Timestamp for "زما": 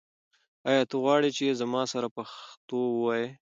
1.61-1.81